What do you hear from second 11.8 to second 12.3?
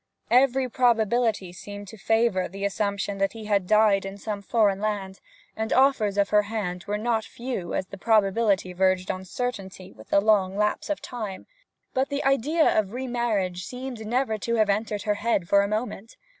But the